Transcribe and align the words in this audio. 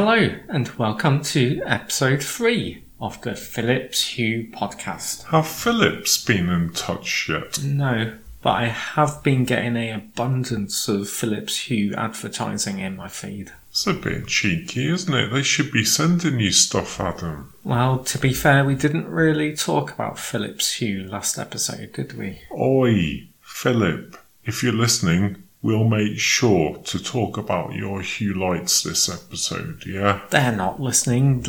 hello, 0.00 0.32
and 0.48 0.68
welcome 0.78 1.20
to 1.20 1.60
episode 1.66 2.22
three 2.22 2.84
of 3.00 3.20
the 3.22 3.34
Philips 3.34 4.10
Hue 4.10 4.48
podcast. 4.52 5.24
Have 5.32 5.48
Philips 5.48 6.24
been 6.24 6.48
in 6.48 6.72
touch 6.72 7.28
yet? 7.28 7.60
No, 7.64 8.16
but 8.40 8.50
I 8.50 8.66
have 8.66 9.24
been 9.24 9.44
getting 9.44 9.76
an 9.76 9.96
abundance 9.96 10.86
of 10.86 11.08
Philips 11.08 11.62
Hue 11.62 11.94
advertising 11.96 12.78
in 12.78 12.94
my 12.94 13.08
feed. 13.08 13.50
It's 13.70 13.88
a 13.88 13.92
bit 13.92 14.28
cheeky, 14.28 14.86
isn't 14.86 15.12
it? 15.12 15.32
They 15.32 15.42
should 15.42 15.72
be 15.72 15.84
sending 15.84 16.38
you 16.38 16.52
stuff, 16.52 17.00
Adam. 17.00 17.52
Well, 17.64 17.98
to 18.04 18.18
be 18.18 18.32
fair, 18.32 18.64
we 18.64 18.76
didn't 18.76 19.08
really 19.08 19.56
talk 19.56 19.92
about 19.92 20.16
Philips 20.16 20.74
Hue 20.74 21.08
last 21.08 21.38
episode, 21.38 21.94
did 21.94 22.16
we? 22.16 22.42
Oi, 22.56 23.26
Philip, 23.40 24.16
if 24.44 24.62
you're 24.62 24.72
listening, 24.72 25.42
we'll 25.62 25.84
make 25.84 26.18
sure 26.18 26.76
to 26.76 27.02
talk 27.02 27.36
about 27.36 27.74
your 27.74 28.00
Hue 28.02 28.34
lights 28.34 28.82
this 28.82 29.08
episode, 29.08 29.84
yeah? 29.86 30.22
They're 30.30 30.54
not 30.54 30.80
listening. 30.80 31.44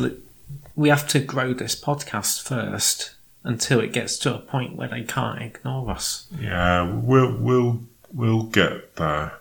We 0.74 0.88
have 0.88 1.06
to 1.08 1.20
grow 1.20 1.52
this 1.54 1.80
podcast 1.80 2.42
first 2.42 3.14
until 3.44 3.80
it 3.80 3.92
gets 3.92 4.18
to 4.18 4.34
a 4.34 4.38
point 4.38 4.76
where 4.76 4.88
they 4.88 5.02
can't 5.02 5.42
ignore 5.42 5.90
us. 5.90 6.28
Yeah, 6.38 6.90
we'll 6.92 7.36
we'll 7.36 7.82
we'll 8.12 8.44
get 8.44 8.96
there. 8.96 9.32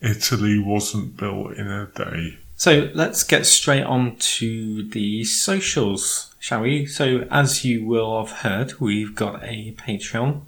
Italy 0.00 0.58
wasn't 0.58 1.16
built 1.16 1.54
in 1.54 1.68
a 1.68 1.86
day. 1.86 2.38
So 2.56 2.90
let's 2.94 3.24
get 3.24 3.46
straight 3.46 3.84
on 3.84 4.16
to 4.16 4.88
the 4.88 5.24
socials, 5.24 6.34
shall 6.38 6.62
we? 6.62 6.86
So, 6.86 7.26
as 7.30 7.64
you 7.64 7.84
will 7.84 8.24
have 8.24 8.38
heard, 8.38 8.80
we've 8.80 9.14
got 9.14 9.42
a 9.42 9.72
Patreon, 9.72 10.42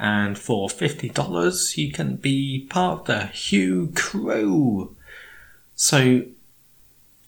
and 0.00 0.38
for 0.38 0.68
$50, 0.68 1.76
you 1.76 1.92
can 1.92 2.16
be 2.16 2.66
part 2.70 3.00
of 3.00 3.06
the 3.06 3.26
Hue 3.26 3.92
Crew. 3.94 4.96
So, 5.74 6.22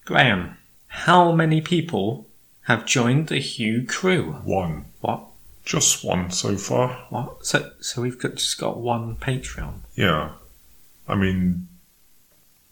Graham, 0.06 0.56
how 0.86 1.32
many 1.32 1.60
people 1.60 2.26
have 2.62 2.86
joined 2.86 3.28
the 3.28 3.40
Hue 3.40 3.84
Crew? 3.86 4.32
One. 4.44 4.86
What? 5.02 5.22
Just 5.66 6.02
one 6.02 6.30
so 6.30 6.56
far. 6.56 7.06
What? 7.10 7.44
So, 7.44 7.70
so 7.80 8.00
we've 8.00 8.18
got, 8.18 8.36
just 8.36 8.58
got 8.58 8.78
one 8.78 9.16
Patreon. 9.16 9.80
Yeah. 9.94 10.32
I 11.06 11.14
mean 11.14 11.68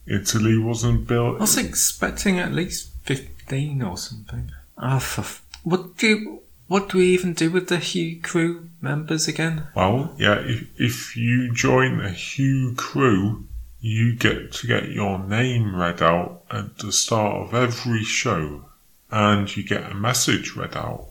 Italy 0.06 0.56
wasn't 0.56 1.06
built 1.06 1.36
I 1.36 1.40
was 1.40 1.58
expecting 1.58 2.38
at 2.38 2.52
least 2.52 2.90
15 3.02 3.82
or 3.82 3.98
something. 3.98 4.50
Ah, 4.78 4.98
for 4.98 5.20
f- 5.20 5.44
what 5.62 5.96
do 5.98 6.39
what 6.70 6.88
do 6.88 6.98
we 6.98 7.06
even 7.06 7.32
do 7.32 7.50
with 7.50 7.66
the 7.66 7.78
Hue 7.78 8.20
crew 8.20 8.68
members 8.80 9.26
again? 9.26 9.66
Well, 9.74 10.14
yeah, 10.18 10.38
if, 10.38 10.68
if 10.76 11.16
you 11.16 11.52
join 11.52 11.98
the 11.98 12.10
Hue 12.10 12.76
crew, 12.76 13.48
you 13.80 14.14
get 14.14 14.52
to 14.52 14.68
get 14.68 14.90
your 14.90 15.18
name 15.18 15.74
read 15.74 16.00
out 16.00 16.42
at 16.48 16.78
the 16.78 16.92
start 16.92 17.34
of 17.34 17.54
every 17.54 18.04
show, 18.04 18.66
and 19.10 19.56
you 19.56 19.64
get 19.64 19.90
a 19.90 19.96
message 19.96 20.54
read 20.54 20.76
out. 20.76 21.08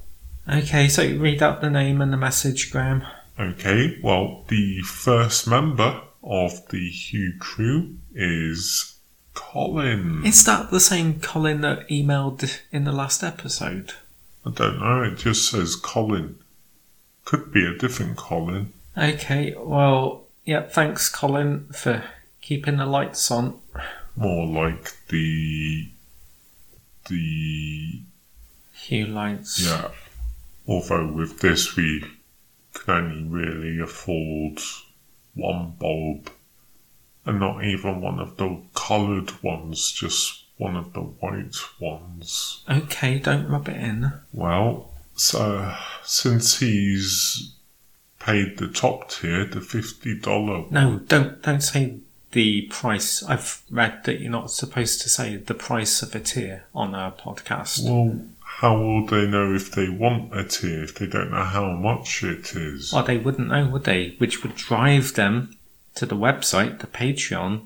Okay, 0.47 0.87
so 0.87 1.03
read 1.17 1.43
out 1.43 1.59
the 1.59 1.69
name 1.69 1.99
and 1.99 2.13
the 2.13 2.17
message, 2.17 2.71
Graham. 2.71 3.03
Okay, 3.37 3.99
well, 4.01 4.45
the 4.47 4.79
first 4.83 5.45
member 5.45 5.99
of 6.23 6.69
the 6.69 6.87
Hue 6.87 7.33
crew 7.37 7.97
is 8.15 8.95
Colin. 9.33 10.25
Is 10.25 10.45
that 10.45 10.71
the 10.71 10.79
same 10.79 11.19
Colin 11.19 11.59
that 11.61 11.89
emailed 11.89 12.61
in 12.71 12.85
the 12.85 12.93
last 12.93 13.25
episode? 13.25 13.91
I 14.45 14.51
don't 14.51 14.79
know, 14.79 15.03
it 15.03 15.17
just 15.17 15.49
says 15.51 15.75
Colin. 15.75 16.37
Could 17.25 17.51
be 17.51 17.65
a 17.65 17.77
different 17.77 18.17
Colin. 18.17 18.73
Okay, 18.97 19.53
well, 19.57 20.25
yeah, 20.45 20.63
thanks, 20.63 21.09
Colin, 21.09 21.67
for 21.67 22.03
keeping 22.41 22.77
the 22.77 22.85
lights 22.85 23.29
on. 23.29 23.59
More 24.15 24.47
like 24.47 24.93
the. 25.09 25.89
the. 27.07 28.01
Hue 28.73 29.05
lights. 29.05 29.59
Yeah. 29.63 29.91
Although 30.67 31.11
with 31.11 31.39
this 31.39 31.75
we 31.75 32.03
can 32.73 32.93
only 32.93 33.23
really 33.23 33.79
afford 33.79 34.59
one 35.35 35.75
bulb. 35.79 36.31
And 37.25 37.39
not 37.39 37.63
even 37.63 38.01
one 38.01 38.19
of 38.19 38.37
the 38.37 38.61
coloured 38.73 39.43
ones, 39.43 39.91
just 39.91 40.45
one 40.59 40.75
of 40.75 40.91
the 40.93 40.99
white 40.99 41.55
ones. 41.79 42.63
Okay, 42.69 43.17
don't 43.17 43.47
rub 43.47 43.69
it 43.69 43.77
in. 43.77 44.11
Well, 44.33 44.91
so 45.15 45.73
since 46.03 46.59
he's 46.59 47.53
paid 48.19 48.57
the 48.57 48.67
top 48.67 49.09
tier, 49.09 49.45
the 49.45 49.61
fifty 49.61 50.19
dollar 50.19 50.65
No, 50.69 50.99
don't 50.99 51.41
don't 51.41 51.61
say 51.61 51.99
the 52.33 52.63
price. 52.63 53.23
I've 53.23 53.61
read 53.71 54.03
that 54.03 54.19
you're 54.19 54.31
not 54.31 54.51
supposed 54.51 55.01
to 55.01 55.09
say 55.09 55.37
the 55.37 55.53
price 55.53 56.01
of 56.01 56.13
a 56.13 56.19
tier 56.19 56.65
on 56.75 56.93
a 56.93 57.13
podcast. 57.17 57.85
Well, 57.85 58.19
how 58.43 58.77
will 58.77 59.05
they 59.05 59.27
know 59.27 59.55
if 59.55 59.71
they 59.71 59.87
want 59.87 60.37
a 60.37 60.43
tier 60.43 60.83
if 60.83 60.95
they 60.95 61.07
don't 61.07 61.31
know 61.31 61.45
how 61.45 61.71
much 61.71 62.21
it 62.21 62.53
is? 62.53 62.91
Well, 62.91 63.03
they 63.03 63.17
wouldn't 63.17 63.47
know, 63.47 63.67
would 63.69 63.85
they? 63.85 64.15
Which 64.17 64.43
would 64.43 64.55
drive 64.55 65.13
them 65.13 65.55
to 65.95 66.05
the 66.05 66.17
website, 66.17 66.79
the 66.79 66.87
Patreon, 66.87 67.61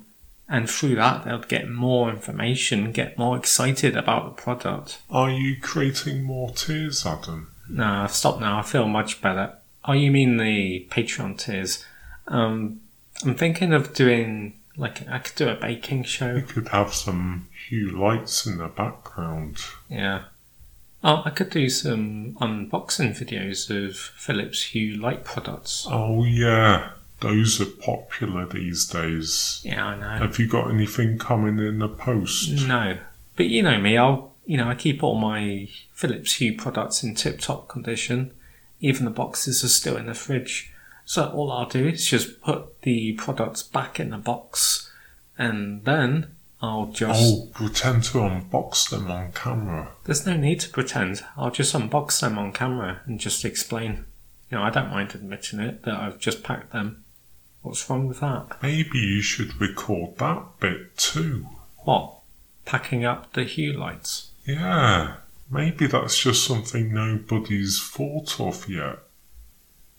and 0.49 0.69
through 0.69 0.95
that 0.95 1.25
they'll 1.25 1.39
get 1.39 1.69
more 1.69 2.09
information, 2.09 2.91
get 2.91 3.17
more 3.17 3.37
excited 3.37 3.95
about 3.95 4.25
the 4.25 4.41
product. 4.41 5.01
Are 5.09 5.29
you 5.29 5.57
creating 5.59 6.23
more 6.23 6.51
tiers, 6.51 7.05
Adam? 7.05 7.51
Nah, 7.69 8.07
stopped 8.07 8.41
now. 8.41 8.59
I 8.59 8.61
feel 8.61 8.87
much 8.87 9.21
better. 9.21 9.53
Oh, 9.85 9.93
you 9.93 10.11
mean 10.11 10.37
the 10.37 10.87
Patreon 10.89 11.37
tiers? 11.37 11.85
Um, 12.27 12.81
I'm 13.23 13.35
thinking 13.35 13.73
of 13.73 13.93
doing 13.93 14.53
like 14.75 15.07
I 15.07 15.19
could 15.19 15.35
do 15.35 15.49
a 15.49 15.55
baking 15.55 16.03
show. 16.03 16.35
You 16.35 16.41
could 16.41 16.69
have 16.69 16.93
some 16.93 17.47
hue 17.69 17.89
lights 17.89 18.45
in 18.45 18.57
the 18.57 18.67
background. 18.67 19.57
Yeah. 19.89 20.23
Oh, 21.03 21.21
I 21.25 21.31
could 21.31 21.49
do 21.49 21.69
some 21.69 22.35
unboxing 22.39 23.11
videos 23.11 23.69
of 23.69 23.97
Philips 23.97 24.63
Hue 24.63 24.95
light 24.95 25.25
products. 25.25 25.85
Oh 25.89 26.23
yeah, 26.23 26.91
those 27.23 27.59
are 27.61 27.65
popular 27.65 28.45
these 28.45 28.85
days. 28.85 29.61
Yeah, 29.63 29.85
I 29.85 29.95
know. 29.95 30.25
Have 30.25 30.37
you 30.37 30.47
got 30.47 30.69
anything 30.69 31.17
coming 31.17 31.57
in 31.57 31.79
the 31.79 31.87
post? 31.87 32.67
No, 32.67 32.97
but 33.35 33.47
you 33.47 33.63
know 33.63 33.79
me. 33.79 33.97
I'll 33.97 34.33
you 34.45 34.57
know 34.57 34.69
I 34.69 34.75
keep 34.75 35.01
all 35.01 35.15
my 35.15 35.69
Philips 35.93 36.33
Hue 36.33 36.55
products 36.55 37.01
in 37.01 37.15
tip-top 37.15 37.69
condition. 37.69 38.31
Even 38.81 39.05
the 39.05 39.11
boxes 39.11 39.63
are 39.63 39.69
still 39.69 39.95
in 39.95 40.07
the 40.07 40.13
fridge. 40.13 40.71
So 41.05 41.29
all 41.29 41.51
I'll 41.51 41.65
do 41.67 41.87
is 41.87 42.05
just 42.05 42.41
put 42.41 42.81
the 42.81 43.13
products 43.13 43.63
back 43.63 43.99
in 43.99 44.09
the 44.09 44.17
box, 44.17 44.91
and 45.37 45.83
then 45.85 46.35
I'll 46.61 46.87
just. 46.87 47.21
Oh, 47.23 47.49
pretend 47.53 48.03
to 48.05 48.19
unbox 48.19 48.89
them 48.89 49.09
on 49.09 49.31
camera. 49.31 49.91
There's 50.03 50.25
no 50.25 50.35
need 50.35 50.59
to 50.61 50.69
pretend. 50.69 51.23
I'll 51.37 51.51
just 51.51 51.73
unbox 51.73 52.19
them 52.19 52.37
on 52.37 52.51
camera 52.51 53.01
and 53.05 53.19
just 53.19 53.45
explain. 53.45 54.05
You 54.49 54.57
know, 54.57 54.63
I 54.63 54.69
don't 54.69 54.91
mind 54.91 55.15
admitting 55.15 55.59
it 55.59 55.83
that 55.83 55.95
I've 55.95 56.19
just 56.19 56.43
packed 56.43 56.71
them. 56.71 57.02
What's 57.63 57.89
wrong 57.89 58.07
with 58.07 58.19
that? 58.19 58.61
Maybe 58.61 58.99
you 58.99 59.21
should 59.21 59.59
record 59.59 60.17
that 60.17 60.43
bit 60.59 60.97
too. 60.97 61.47
What? 61.77 62.19
Packing 62.65 63.05
up 63.05 63.33
the 63.33 63.45
Hue 63.45 63.73
lights. 63.73 64.31
Yeah, 64.45 65.15
maybe 65.49 65.87
that's 65.87 66.21
just 66.21 66.45
something 66.45 66.93
nobody's 66.93 67.81
thought 67.81 68.39
of 68.39 68.69
yet. 68.69 68.99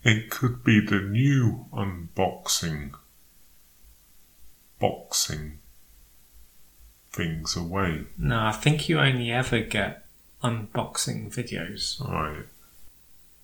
It 0.03 0.29
could 0.29 0.63
be 0.63 0.79
the 0.79 1.01
new 1.01 1.65
unboxing. 1.73 2.91
Boxing 4.79 5.57
things 7.11 7.55
away. 7.55 8.05
No, 8.17 8.45
I 8.45 8.51
think 8.51 8.87
you 8.87 8.99
only 8.99 9.31
ever 9.31 9.61
get 9.61 10.05
unboxing 10.43 11.33
videos. 11.33 11.99
Right. 12.07 12.45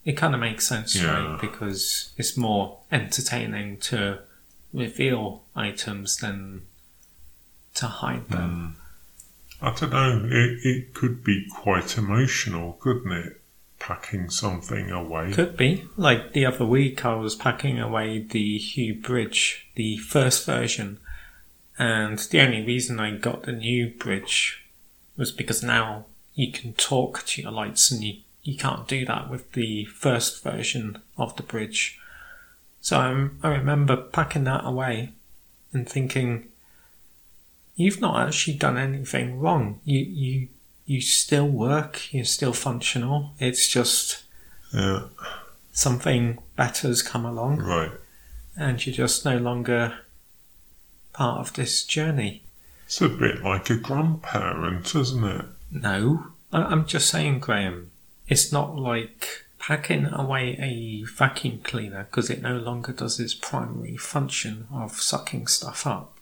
It 0.04 0.14
kind 0.14 0.34
of 0.34 0.40
makes 0.40 0.68
sense, 0.68 0.96
Yeah. 0.96 1.12
right? 1.32 1.42
Because 1.42 2.12
it's 2.18 2.36
more 2.36 2.80
entertaining 2.92 3.78
to 3.78 4.20
reveal 4.74 5.44
items 5.56 6.18
than 6.18 6.64
to 7.76 7.88
hide 7.88 8.28
them. 8.30 8.76
Hmm. 9.60 9.66
I 9.66 9.76
don't 9.80 9.92
know, 9.92 10.28
it, 10.32 10.60
it 10.66 10.94
could 10.96 11.24
be 11.24 11.46
quite 11.52 11.98
emotional, 11.98 12.74
couldn't 12.80 13.12
it? 13.12 13.42
Packing 13.78 14.30
something 14.30 14.90
away. 14.92 15.34
Could 15.34 15.56
be. 15.58 15.86
Like 15.98 16.34
the 16.34 16.46
other 16.46 16.66
week, 16.66 17.06
I 17.06 17.16
was 17.16 17.36
packing 17.36 17.80
away 17.80 18.20
the 18.20 18.58
Hue 18.58 18.96
Bridge, 18.96 19.68
the 19.76 19.98
first 19.98 20.46
version, 20.46 21.00
and 21.78 22.18
the 22.20 22.42
only 22.42 22.64
reason 22.66 23.00
I 23.00 23.16
got 23.18 23.44
the 23.44 23.52
new 23.52 23.90
bridge 23.90 24.64
was 25.18 25.32
because 25.32 25.62
now 25.64 26.06
you 26.34 26.52
can 26.52 26.74
talk 26.74 27.24
to 27.28 27.42
your 27.42 27.52
lights, 27.52 27.92
and 27.92 28.04
you, 28.04 28.18
you 28.44 28.58
can't 28.58 28.88
do 28.88 29.06
that 29.06 29.30
with 29.30 29.52
the 29.54 29.86
first 29.86 30.44
version 30.44 31.00
of 31.18 31.36
the 31.36 31.44
bridge. 31.44 32.00
So 32.82 32.98
I'm, 32.98 33.40
I 33.44 33.50
remember 33.50 33.96
packing 33.96 34.46
that 34.46 34.66
away 34.66 35.12
and 35.72 35.88
thinking, 35.88 36.48
you've 37.76 38.02
not 38.02 38.28
actually 38.28 38.56
done 38.58 38.78
anything 38.78 39.40
wrong. 39.40 39.80
You 39.86 40.00
you 40.00 40.48
you 40.86 41.02
still 41.02 41.48
work. 41.48 42.12
You're 42.14 42.26
still 42.26 42.54
functional. 42.54 43.32
It's 43.40 43.68
just 43.68 44.24
Yeah, 44.74 45.04
something 45.72 46.40
better's 46.56 47.02
come 47.02 47.26
along 47.26 47.60
right. 47.60 47.92
and 48.58 48.84
you're 48.86 48.96
just 48.96 49.24
no 49.26 49.38
longer 49.38 50.00
part 51.14 51.40
of 51.40 51.54
this 51.54 51.84
journey. 51.84 52.44
It's 52.86 53.00
a 53.02 53.08
bit 53.10 53.42
like 53.44 53.70
a 53.70 53.76
grandparent, 53.78 54.94
isn't 54.96 55.24
it? 55.24 55.46
No, 55.72 56.28
I'm 56.52 56.86
just 56.86 57.10
saying, 57.10 57.40
Graham. 57.40 57.91
It's 58.32 58.50
not 58.50 58.78
like 58.78 59.44
packing 59.60 60.06
away 60.06 60.56
a 60.58 61.04
vacuum 61.04 61.60
cleaner 61.66 62.06
because 62.06 62.30
it 62.30 62.42
no 62.42 62.56
longer 62.56 62.94
does 62.94 63.20
its 63.20 63.34
primary 63.34 63.98
function 63.98 64.68
of 64.72 65.02
sucking 65.02 65.48
stuff 65.48 65.86
up. 65.86 66.18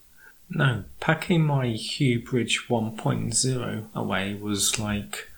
No, 0.50 0.82
packing 0.98 1.42
my 1.44 1.68
Hue 1.68 2.20
Bridge 2.20 2.64
1.0 2.68 3.84
away 3.94 4.34
was 4.34 4.76
like 4.76 5.30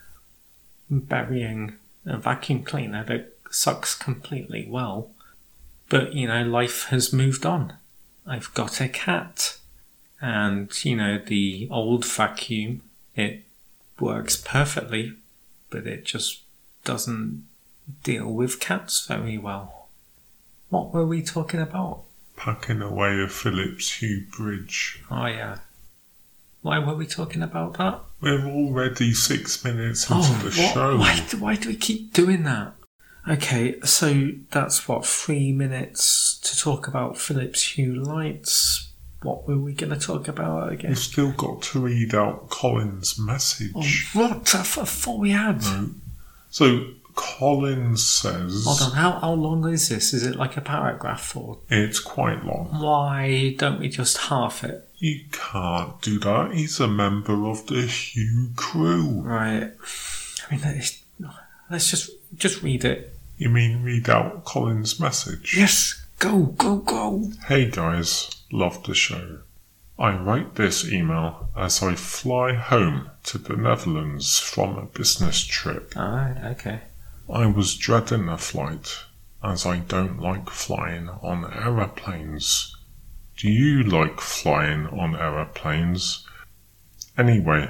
burying 0.89 1.75
a 2.07 2.17
vacuum 2.17 2.63
cleaner 2.63 3.03
that 3.03 3.37
sucks 3.51 3.93
completely 3.93 4.65
well. 4.67 5.11
But, 5.89 6.13
you 6.13 6.25
know, 6.25 6.41
life 6.41 6.85
has 6.85 7.13
moved 7.13 7.45
on. 7.45 7.73
I've 8.25 8.51
got 8.55 8.81
a 8.81 8.89
cat. 8.89 9.59
And, 10.19 10.71
you 10.83 10.95
know, 10.95 11.19
the 11.19 11.67
old 11.69 12.03
vacuum, 12.03 12.81
it 13.15 13.43
works 13.99 14.35
perfectly, 14.35 15.13
but 15.69 15.85
it 15.85 16.05
just 16.05 16.39
doesn't 16.83 17.45
deal 18.03 18.27
with 18.31 18.59
cats 18.59 19.05
very 19.05 19.37
well. 19.37 19.89
What 20.69 20.93
were 20.93 21.05
we 21.05 21.21
talking 21.21 21.59
about? 21.61 22.03
Packing 22.35 22.81
away 22.81 23.21
a 23.21 23.27
Philips 23.27 23.93
Hue 23.93 24.25
bridge. 24.35 25.03
Oh, 25.11 25.25
yeah. 25.27 25.59
Why 26.61 26.79
were 26.79 26.95
we 26.95 27.05
talking 27.05 27.41
about 27.43 27.77
that? 27.77 27.99
We're 28.21 28.45
already 28.45 29.13
six 29.13 29.63
minutes 29.63 30.09
into 30.09 30.23
oh, 30.23 30.33
the 30.41 30.45
Oh, 30.45 30.63
what? 30.63 30.73
show. 30.73 30.97
Why, 30.97 31.25
do- 31.29 31.37
why 31.37 31.55
do 31.55 31.69
we 31.69 31.75
keep 31.75 32.13
doing 32.13 32.43
that? 32.43 32.73
Okay, 33.29 33.79
so 33.81 34.31
that's 34.51 34.85
what, 34.87 35.05
three 35.05 35.51
minutes 35.53 36.37
to 36.39 36.57
talk 36.59 36.87
about 36.87 37.17
Philips 37.17 37.63
Hue 37.73 37.93
lights. 37.95 38.89
What 39.21 39.47
were 39.47 39.57
we 39.57 39.73
going 39.73 39.97
to 39.97 39.99
talk 39.99 40.27
about 40.27 40.73
again? 40.73 40.91
We've 40.91 40.97
still 40.97 41.31
got 41.31 41.61
to 41.61 41.79
read 41.79 42.13
out 42.13 42.49
Colin's 42.49 43.17
message. 43.17 43.71
Oh, 44.15 44.19
what? 44.19 44.53
I 44.55 44.59
I 44.59 44.63
thought 44.63 45.19
we 45.19 45.31
had. 45.31 45.61
No. 45.61 45.89
So 46.53 46.85
Collins 47.15 48.05
says 48.05 48.65
Hold 48.65 48.81
on, 48.83 48.91
how, 48.91 49.11
how 49.13 49.33
long 49.33 49.67
is 49.67 49.89
this? 49.89 50.13
Is 50.13 50.23
it 50.23 50.35
like 50.35 50.55
a 50.55 50.61
paragraph 50.61 51.35
or 51.35 51.57
it's 51.67 51.99
quite 51.99 52.45
long. 52.45 52.79
why 52.79 53.55
don't 53.57 53.79
we 53.79 53.89
just 53.89 54.17
half 54.29 54.63
it? 54.63 54.87
You 54.97 55.21
can't 55.31 55.99
do 56.03 56.19
that. 56.19 56.53
He's 56.53 56.79
a 56.79 56.87
member 56.87 57.47
of 57.49 57.65
the 57.65 57.87
Hue 57.87 58.51
crew. 58.55 59.21
Right. 59.21 59.71
I 60.47 60.51
mean, 60.51 60.61
let's, 60.63 61.03
let's 61.71 61.89
just 61.89 62.11
just 62.35 62.61
read 62.61 62.85
it. 62.85 63.17
You 63.39 63.49
mean 63.49 63.81
read 63.81 64.07
out 64.07 64.45
Colin's 64.45 64.99
message? 64.99 65.55
Yes, 65.57 66.05
go, 66.19 66.43
go, 66.43 66.77
go. 66.77 67.31
Hey 67.47 67.67
guys, 67.71 68.29
love 68.51 68.83
the 68.83 68.93
show. 68.93 69.39
I 69.99 70.15
write 70.15 70.55
this 70.55 70.91
email 70.91 71.49
as 71.55 71.83
I 71.83 71.95
fly 71.95 72.53
home 72.53 73.11
to 73.25 73.37
the 73.37 73.55
Netherlands 73.55 74.39
from 74.39 74.77
a 74.77 74.85
business 74.85 75.43
trip. 75.43 75.93
Alright, 75.95 76.43
okay. 76.57 76.81
I 77.31 77.45
was 77.45 77.75
dreading 77.75 78.25
the 78.25 78.37
flight 78.37 79.05
as 79.43 79.65
I 79.65 79.79
don't 79.79 80.19
like 80.19 80.49
flying 80.49 81.09
on 81.09 81.45
aeroplanes. 81.45 82.75
Do 83.37 83.49
you 83.49 83.83
like 83.83 84.19
flying 84.19 84.87
on 84.87 85.15
aeroplanes? 85.15 86.25
Anyway, 87.17 87.69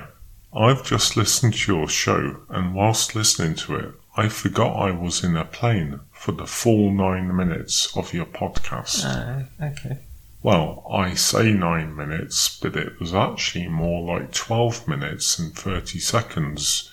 I've 0.55 0.85
just 0.85 1.17
listened 1.17 1.55
to 1.55 1.73
your 1.73 1.89
show 1.89 2.41
and 2.49 2.73
whilst 2.73 3.15
listening 3.15 3.55
to 3.55 3.75
it, 3.75 3.95
I 4.15 4.29
forgot 4.29 4.75
I 4.75 4.91
was 4.91 5.23
in 5.23 5.35
a 5.35 5.43
plane 5.43 5.99
for 6.11 6.31
the 6.31 6.45
full 6.45 6.91
nine 6.91 7.35
minutes 7.35 7.95
of 7.97 8.13
your 8.13 8.27
podcast. 8.27 9.03
Uh, 9.03 9.65
okay. 9.65 9.99
Well, 10.43 10.85
I 10.91 11.13
say 11.13 11.53
nine 11.53 11.95
minutes, 11.95 12.59
but 12.59 12.75
it 12.75 12.99
was 12.99 13.13
actually 13.13 13.69
more 13.69 14.03
like 14.03 14.33
12 14.33 14.89
minutes 14.89 15.39
and 15.39 15.55
30 15.55 15.99
seconds, 15.99 16.91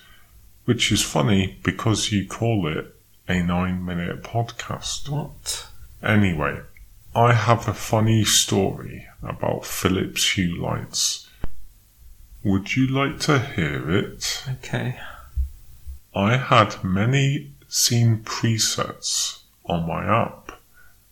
which 0.67 0.93
is 0.93 1.03
funny 1.03 1.59
because 1.65 2.13
you 2.13 2.29
call 2.29 2.69
it 2.69 2.95
a 3.29 3.43
nine 3.43 3.85
minute 3.85 4.23
podcast. 4.23 5.09
What? 5.09 5.67
Anyway, 6.01 6.61
I 7.13 7.33
have 7.33 7.67
a 7.67 7.75
funny 7.75 8.25
story 8.25 9.09
about 9.21 9.67
Philips 9.67 10.31
Hue 10.35 10.55
lights. 10.55 11.29
Would 12.45 12.77
you 12.77 12.87
like 12.87 13.19
to 13.21 13.41
hear 13.41 13.91
it? 13.91 14.45
Okay. 14.49 15.01
I 16.15 16.37
had 16.37 16.85
many 16.85 17.51
scene 17.69 18.19
presets 18.19 19.41
on 19.65 19.89
my 19.89 20.05
app, 20.05 20.60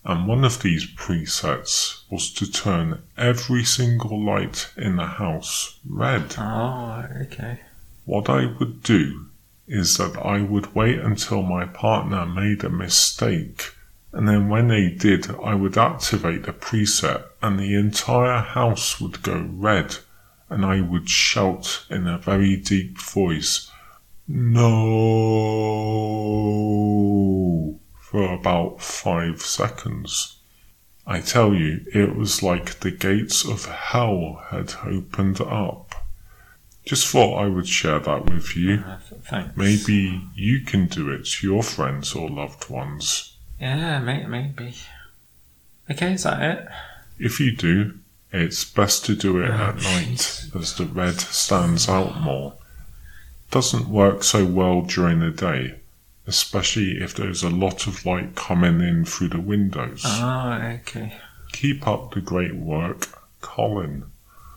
and 0.08 0.26
one 0.26 0.42
of 0.42 0.62
these 0.62 0.86
presets 0.86 2.02
was 2.10 2.32
to 2.32 2.50
turn 2.50 3.02
every 3.18 3.62
single 3.62 4.24
light 4.24 4.72
in 4.74 4.96
the 4.96 5.06
house 5.06 5.78
red. 5.86 6.34
Oh, 6.38 7.04
okay. 7.24 7.60
What 8.06 8.30
I 8.30 8.46
would 8.46 8.82
do 8.82 9.26
is 9.66 9.98
that 9.98 10.16
I 10.16 10.40
would 10.40 10.74
wait 10.74 10.98
until 10.98 11.42
my 11.42 11.66
partner 11.66 12.24
made 12.24 12.64
a 12.64 12.70
mistake, 12.70 13.74
and 14.10 14.26
then 14.26 14.48
when 14.48 14.68
they 14.68 14.88
did, 14.88 15.30
I 15.44 15.54
would 15.54 15.76
activate 15.76 16.44
the 16.44 16.54
preset, 16.54 17.24
and 17.42 17.60
the 17.60 17.74
entire 17.74 18.40
house 18.40 18.98
would 18.98 19.22
go 19.22 19.46
red, 19.52 19.96
and 20.48 20.64
I 20.64 20.80
would 20.80 21.10
shout 21.10 21.84
in 21.90 22.06
a 22.06 22.16
very 22.16 22.56
deep 22.56 22.98
voice, 22.98 23.70
No! 24.26 24.68
For 28.10 28.32
about 28.32 28.80
five 28.82 29.42
seconds. 29.42 30.36
I 31.06 31.20
tell 31.20 31.54
you, 31.54 31.84
it 31.94 32.16
was 32.16 32.42
like 32.42 32.80
the 32.80 32.90
gates 32.90 33.44
of 33.44 33.66
hell 33.66 34.42
had 34.50 34.74
opened 34.84 35.40
up. 35.40 35.94
Just 36.84 37.06
thought 37.08 37.38
I 37.42 37.46
would 37.48 37.68
share 37.68 37.98
that 37.98 38.26
with 38.30 38.56
you. 38.56 38.82
Uh, 38.86 38.98
th- 39.08 39.22
thanks. 39.22 39.56
Maybe 39.56 40.22
you 40.34 40.60
can 40.60 40.86
do 40.86 41.10
it 41.10 41.26
to 41.26 41.46
your 41.46 41.62
friends 41.62 42.14
or 42.14 42.28
loved 42.30 42.70
ones. 42.70 43.36
Yeah, 43.60 43.98
may- 44.00 44.26
maybe. 44.26 44.74
Okay, 45.90 46.14
is 46.14 46.22
that 46.22 46.40
it? 46.42 46.68
If 47.18 47.40
you 47.40 47.52
do, 47.54 47.98
it's 48.32 48.64
best 48.64 49.04
to 49.06 49.14
do 49.14 49.42
it 49.42 49.50
Oh, 49.50 49.52
at 49.52 49.74
night 49.76 50.08
jeez. 50.18 50.56
as 50.58 50.74
the 50.76 50.84
red 50.86 51.20
stands 51.20 51.88
out 51.88 52.20
more. 52.20 52.54
Doesn't 53.50 53.88
work 53.88 54.22
so 54.24 54.44
well 54.46 54.82
during 54.82 55.20
the 55.20 55.30
day, 55.30 55.76
especially 56.28 57.02
if 57.02 57.14
there's 57.14 57.42
a 57.42 57.50
lot 57.50 57.86
of 57.86 58.04
light 58.04 58.36
coming 58.36 58.80
in 58.80 59.04
through 59.04 59.30
the 59.30 59.40
windows. 59.40 60.02
Ah, 60.04 60.72
okay. 60.74 61.16
Keep 61.52 61.88
up 61.88 62.12
the 62.12 62.20
great 62.20 62.54
work, 62.54 63.08
Colin. 63.40 64.04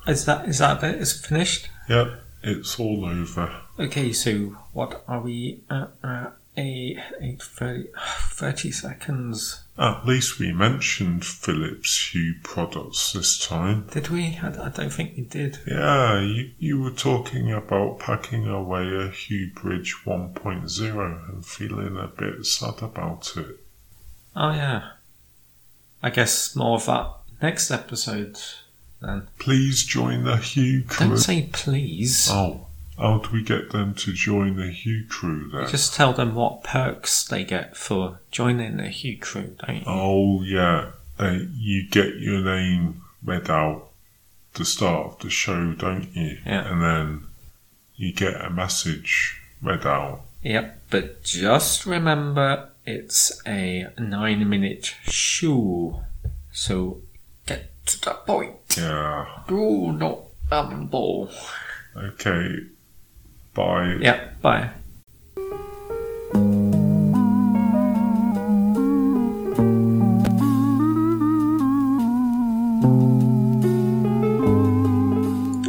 Is 0.06 0.26
that 0.26 0.48
is 0.48 0.60
that 0.60 0.84
it? 0.84 1.02
Is 1.02 1.16
it 1.16 1.26
finished? 1.26 1.70
Yep, 1.90 2.22
it's 2.44 2.80
all 2.80 3.06
over. 3.06 3.56
Okay, 3.80 4.12
so 4.12 4.58
what 4.74 5.04
are 5.08 5.22
we 5.22 5.64
at? 5.70 5.92
Uh, 6.04 6.30
eight, 6.58 7.00
eight, 7.20 7.42
30, 7.42 7.88
30 8.32 8.72
seconds. 8.72 9.64
At 9.78 10.06
least 10.06 10.38
we 10.40 10.52
mentioned 10.52 11.26
Philips 11.26 12.12
Hue 12.12 12.36
products 12.44 13.14
this 13.14 13.38
time. 13.46 13.88
Did 13.92 14.10
we? 14.10 14.38
I, 14.42 14.66
I 14.66 14.70
don't 14.70 14.92
think 14.92 15.14
we 15.18 15.24
did. 15.24 15.60
Yeah, 15.66 16.20
you, 16.20 16.52
you 16.60 16.82
were 16.82 16.92
talking 16.92 17.52
about 17.52 18.00
packing 18.00 18.48
away 18.48 18.94
a 18.96 19.10
Hue 19.10 19.52
Bridge 19.56 19.96
1.0 20.06 21.30
and 21.30 21.46
feeling 21.46 21.98
a 21.98 22.08
bit 22.08 22.46
sad 22.46 22.82
about 22.82 23.34
it. 23.38 23.60
Oh, 24.36 24.52
yeah. 24.52 24.92
I 26.04 26.10
guess 26.10 26.56
more 26.56 26.76
of 26.76 26.86
that 26.88 27.12
next 27.42 27.72
episode 27.72 28.38
then. 29.02 29.28
Please 29.40 29.84
join 29.84 30.24
the 30.24 30.38
Hue 30.38 30.84
crew. 30.84 31.08
Don't 31.10 31.18
say 31.18 31.50
please. 31.52 32.28
oh, 32.32 32.68
how 33.02 33.18
do 33.18 33.32
we 33.32 33.44
get 33.44 33.72
them 33.72 33.96
to 33.96 34.14
join 34.14 34.58
the 34.58 34.70
Hue 34.70 35.06
crew 35.10 35.50
then? 35.50 35.68
Just 35.68 35.96
tell 35.96 36.14
them 36.14 36.36
what 36.36 36.64
perks 36.64 37.24
they 37.24 37.44
get 37.44 37.76
for 37.76 38.20
joining 38.30 38.78
the 38.78 38.90
Hue 38.90 39.18
crew, 39.18 39.56
don't 39.66 39.78
you? 39.78 39.84
Oh, 39.88 40.44
yeah. 40.44 40.92
Uh, 41.18 41.40
you 41.56 41.88
get 41.90 42.18
your 42.18 42.42
name 42.42 43.02
read 43.24 43.50
out 43.50 43.88
the 44.54 44.66
start 44.66 45.08
of 45.08 45.20
the 45.20 45.30
show, 45.30 45.74
don't 45.74 46.16
you? 46.16 46.38
Yeah. 46.46 46.72
And 46.72 46.82
then 46.82 47.28
you 47.96 48.14
get 48.14 48.40
a 48.40 48.50
message 48.50 49.42
read 49.62 49.86
out. 49.86 50.22
Yep, 50.44 50.82
but 50.90 51.24
just 51.24 51.86
remember 51.86 52.70
it's 52.86 53.42
a 53.46 53.88
nine 54.00 54.48
minute 54.50 54.96
show. 55.04 56.04
So 56.52 57.02
get 57.46 57.70
to 57.88 58.02
the 58.02 58.12
point. 58.12 58.56
Yeah. 58.78 59.26
Do 59.48 59.92
not 59.92 60.20
bumble. 60.50 61.30
Okay. 61.96 62.60
Bye. 63.54 63.98
Yep, 64.00 64.42
bye. 64.42 64.70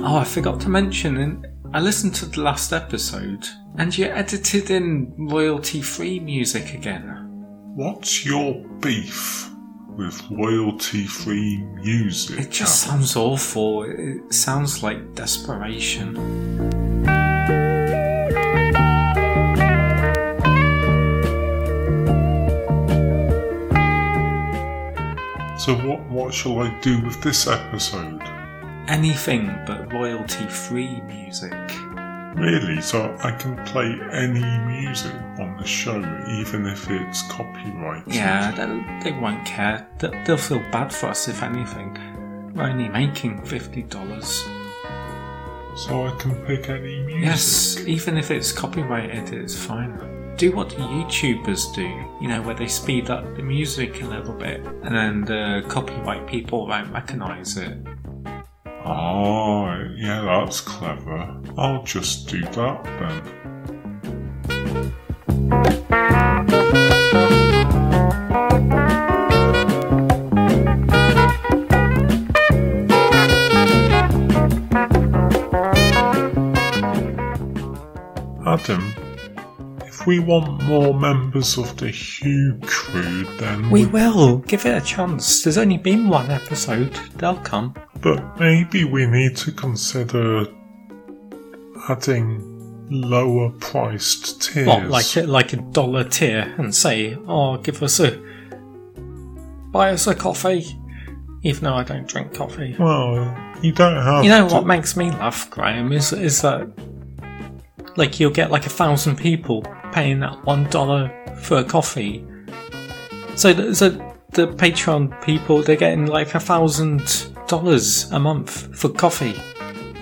Oh, 0.04 0.16
I 0.16 0.24
forgot 0.24 0.60
to 0.60 0.68
mention, 0.68 1.44
I 1.72 1.80
listened 1.80 2.14
to 2.16 2.26
the 2.26 2.40
last 2.40 2.72
episode, 2.72 3.48
and 3.78 3.96
you 3.96 4.06
edited 4.06 4.70
in 4.70 5.12
royalty 5.18 5.82
free 5.82 6.20
music 6.20 6.74
again. 6.74 7.18
What's 7.74 8.24
your 8.24 8.54
beef 8.80 9.52
with 9.96 10.22
royalty 10.30 11.06
free 11.06 11.58
music. 11.58 12.40
It 12.40 12.50
just 12.50 12.82
sounds 12.82 13.16
awful. 13.16 13.84
It 13.84 14.32
sounds 14.32 14.82
like 14.82 15.14
desperation. 15.14 16.71
So, 25.58 25.74
what, 25.74 26.00
what 26.08 26.32
shall 26.34 26.60
I 26.60 26.76
do 26.80 27.00
with 27.02 27.20
this 27.22 27.46
episode? 27.46 28.22
Anything 28.88 29.54
but 29.66 29.92
royalty 29.92 30.46
free 30.46 31.00
music. 31.02 31.52
Really? 32.34 32.80
So, 32.80 33.14
I 33.22 33.32
can 33.32 33.62
play 33.66 33.94
any 34.12 34.40
music 34.66 35.12
on 35.38 35.56
the 35.58 35.66
show, 35.66 35.98
even 36.40 36.66
if 36.66 36.90
it's 36.90 37.22
copyrighted? 37.30 38.14
Yeah, 38.14 38.50
they, 38.52 39.10
they 39.10 39.18
won't 39.18 39.44
care. 39.44 39.86
They'll, 39.98 40.24
they'll 40.24 40.36
feel 40.38 40.62
bad 40.72 40.92
for 40.92 41.08
us 41.08 41.28
if 41.28 41.42
anything. 41.42 41.98
We're 42.54 42.64
only 42.64 42.88
making 42.88 43.42
$50. 43.42 43.92
So, 45.76 46.06
I 46.06 46.16
can 46.18 46.34
pick 46.46 46.68
any 46.70 47.02
music? 47.02 47.24
Yes, 47.24 47.78
even 47.86 48.16
if 48.16 48.30
it's 48.30 48.52
copyrighted, 48.52 49.32
it's 49.34 49.54
fine. 49.54 50.21
Do 50.36 50.50
what 50.56 50.70
YouTubers 50.70 51.72
do, 51.72 51.82
you 52.20 52.26
know, 52.26 52.42
where 52.42 52.54
they 52.54 52.66
speed 52.66 53.10
up 53.10 53.36
the 53.36 53.42
music 53.42 54.02
a 54.02 54.06
little 54.06 54.34
bit 54.34 54.60
and 54.82 54.94
then 54.94 55.20
the 55.24 55.62
copyright 55.68 56.26
people 56.26 56.66
won't 56.66 56.92
recognize 56.92 57.56
it. 57.56 57.78
Oh, 58.84 59.72
yeah, 59.96 60.22
that's 60.22 60.60
clever. 60.60 61.40
I'll 61.56 61.84
just 61.84 62.28
do 62.28 62.40
that 62.40 62.82
then. 62.84 63.22
Adam, 78.44 78.92
if 80.02 80.06
we 80.08 80.18
want 80.18 80.60
more 80.64 80.92
members 80.92 81.56
of 81.56 81.76
the 81.76 81.88
Hue 81.88 82.58
crew, 82.62 83.24
then 83.38 83.70
We 83.70 83.86
will, 83.86 84.38
give 84.38 84.66
it 84.66 84.82
a 84.82 84.84
chance. 84.84 85.44
There's 85.44 85.58
only 85.58 85.78
been 85.78 86.08
one 86.08 86.28
episode, 86.28 86.92
they'll 87.18 87.36
come. 87.36 87.74
But 88.00 88.40
maybe 88.40 88.82
we 88.82 89.06
need 89.06 89.36
to 89.36 89.52
consider 89.52 90.46
adding 91.88 92.40
lower 92.90 93.50
priced 93.60 94.42
tiers. 94.42 94.66
What, 94.66 94.88
like 94.88 95.16
a, 95.16 95.22
like 95.22 95.52
a 95.52 95.58
dollar 95.58 96.02
tier 96.02 96.52
and 96.58 96.74
say, 96.74 97.16
oh, 97.28 97.58
give 97.58 97.80
us 97.80 98.00
a. 98.00 98.20
buy 99.70 99.90
us 99.90 100.08
a 100.08 100.16
coffee. 100.16 100.66
Even 101.44 101.64
though 101.64 101.74
I 101.74 101.84
don't 101.84 102.08
drink 102.08 102.34
coffee. 102.34 102.74
Well, 102.78 103.36
you 103.62 103.72
don't 103.72 104.00
have 104.02 104.24
You 104.24 104.30
know 104.30 104.48
to. 104.48 104.54
what 104.54 104.66
makes 104.66 104.96
me 104.96 105.10
laugh, 105.10 105.48
Graham, 105.50 105.92
is 105.92 106.12
is 106.12 106.42
that 106.42 106.68
like 107.96 108.18
you'll 108.18 108.30
get 108.32 108.50
like 108.50 108.66
a 108.66 108.70
thousand 108.70 109.16
people 109.16 109.64
paying 109.92 110.20
that 110.20 110.44
one 110.44 110.64
dollar 110.70 111.10
for 111.42 111.58
a 111.58 111.64
coffee. 111.64 112.26
So 113.36 113.52
the, 113.52 113.74
so 113.74 113.90
the 114.30 114.48
Patreon 114.48 115.22
people 115.22 115.62
they're 115.62 115.76
getting 115.76 116.06
like 116.06 116.34
a 116.34 116.40
thousand 116.40 117.28
dollars 117.46 118.10
a 118.12 118.18
month 118.18 118.76
for 118.76 118.88
coffee. 118.88 119.34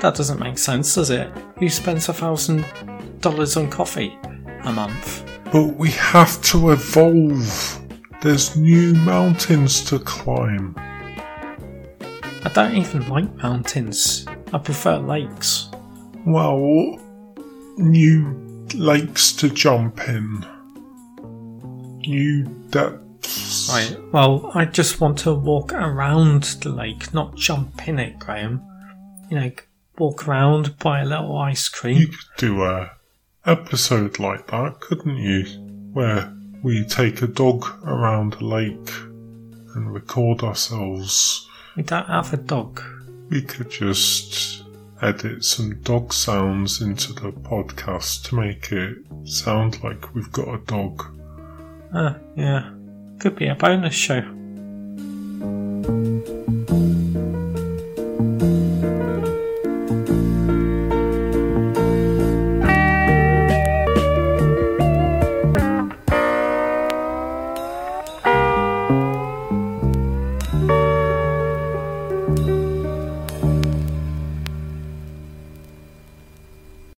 That 0.00 0.14
doesn't 0.14 0.40
make 0.40 0.56
sense, 0.56 0.94
does 0.94 1.10
it? 1.10 1.30
Who 1.58 1.68
spends 1.68 2.08
a 2.08 2.12
thousand 2.12 2.64
dollars 3.20 3.56
on 3.56 3.68
coffee 3.68 4.16
a 4.64 4.72
month? 4.72 5.24
But 5.52 5.76
we 5.76 5.90
have 5.90 6.40
to 6.42 6.70
evolve. 6.70 7.78
There's 8.22 8.56
new 8.56 8.94
mountains 8.94 9.84
to 9.86 9.98
climb. 9.98 10.74
I 12.42 12.50
don't 12.54 12.76
even 12.76 13.08
like 13.08 13.34
mountains. 13.36 14.26
I 14.52 14.58
prefer 14.58 14.98
lakes. 14.98 15.68
Well, 16.26 16.98
new 17.76 18.49
lakes 18.74 19.32
to 19.32 19.48
jump 19.48 20.00
in. 20.08 20.46
New 22.06 22.44
depths. 22.70 23.68
Right. 23.70 23.96
Well, 24.12 24.50
I 24.54 24.64
just 24.64 25.00
want 25.00 25.18
to 25.20 25.34
walk 25.34 25.72
around 25.72 26.44
the 26.62 26.70
lake, 26.70 27.12
not 27.12 27.36
jump 27.36 27.86
in 27.86 27.98
it, 27.98 28.18
Graham. 28.18 28.62
You 29.30 29.40
know, 29.40 29.50
walk 29.98 30.26
around, 30.26 30.78
buy 30.78 31.00
a 31.00 31.04
little 31.04 31.36
ice 31.36 31.68
cream. 31.68 31.98
You 31.98 32.08
could 32.08 32.38
do 32.38 32.64
a 32.64 32.92
episode 33.46 34.18
like 34.18 34.46
that, 34.48 34.80
couldn't 34.80 35.16
you? 35.16 35.44
Where 35.92 36.32
we 36.62 36.84
take 36.84 37.22
a 37.22 37.26
dog 37.26 37.66
around 37.84 38.34
a 38.34 38.44
lake 38.44 38.90
and 39.74 39.92
record 39.92 40.42
ourselves. 40.42 41.48
We 41.76 41.82
don't 41.82 42.06
have 42.06 42.32
a 42.32 42.36
dog. 42.36 42.82
We 43.28 43.42
could 43.42 43.70
just 43.70 44.64
edit 45.02 45.44
some 45.44 45.80
dog 45.82 46.12
sounds 46.12 46.80
into 46.80 47.12
the 47.12 47.32
podcast 47.32 48.28
to 48.28 48.34
make 48.34 48.70
it 48.72 48.98
sound 49.24 49.82
like 49.82 50.14
we've 50.14 50.32
got 50.32 50.48
a 50.48 50.58
dog. 50.66 51.02
Uh, 51.94 52.14
yeah. 52.36 52.70
Could 53.18 53.36
be 53.36 53.48
a 53.48 53.54
bonus 53.54 53.94
show. 53.94 54.22